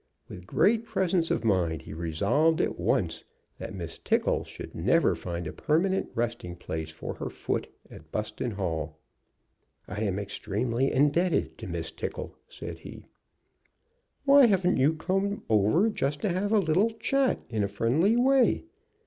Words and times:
With 0.27 0.47
great 0.47 0.83
presence 0.87 1.29
of 1.29 1.43
mind 1.45 1.83
he 1.83 1.93
resolved 1.93 2.59
at 2.59 2.79
once 2.79 3.23
that 3.59 3.75
Miss 3.75 3.99
Tickle 3.99 4.43
should 4.45 4.73
never 4.73 5.13
find 5.13 5.45
a 5.45 5.53
permanent 5.53 6.09
resting 6.15 6.55
place 6.55 6.89
for 6.89 7.13
her 7.13 7.29
foot 7.29 7.67
at 7.87 8.11
Buston 8.11 8.49
Hall. 8.49 8.97
"I 9.87 10.01
am 10.01 10.17
extremely 10.17 10.91
indebted 10.91 11.55
to 11.59 11.67
Miss 11.67 11.91
Tickle," 11.91 12.33
said 12.49 12.79
he. 12.79 13.05
"Why 14.25 14.47
haven't 14.47 14.77
you 14.77 14.95
come 14.95 15.43
over 15.49 15.87
just 15.91 16.19
to 16.21 16.29
have 16.29 16.51
a 16.51 16.57
little 16.57 16.89
chat 16.89 17.39
in 17.47 17.63
a 17.63 17.67
friendly 17.67 18.17
way? 18.17 18.63